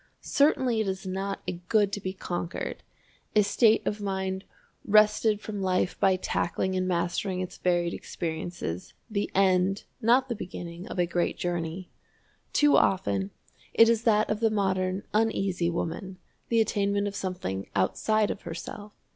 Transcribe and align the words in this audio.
Certainly 0.23 0.81
it 0.81 0.87
is 0.87 1.05
not 1.05 1.43
a 1.47 1.61
good 1.69 1.93
to 1.93 2.01
be 2.01 2.11
conquered 2.11 2.81
a 3.35 3.43
state 3.43 3.85
of 3.85 4.01
mind 4.01 4.43
wrested 4.83 5.41
from 5.41 5.61
life 5.61 5.95
by 5.99 6.15
tackling 6.15 6.73
and 6.75 6.87
mastering 6.87 7.39
its 7.39 7.57
varied 7.57 7.93
experiences, 7.93 8.95
the 9.11 9.29
end, 9.35 9.83
not 10.01 10.27
the 10.27 10.33
beginning, 10.33 10.87
of 10.87 10.97
a 10.97 11.05
great 11.05 11.37
journey. 11.37 11.91
Too 12.51 12.75
often 12.75 13.29
it 13.75 13.89
is 13.89 14.01
that 14.05 14.27
of 14.27 14.39
the 14.39 14.49
modern 14.49 15.03
Uneasy 15.13 15.69
Woman 15.69 16.17
the 16.49 16.61
attainment 16.61 17.07
of 17.07 17.13
something 17.15 17.69
outside 17.75 18.31
of 18.31 18.41
herself. 18.41 18.93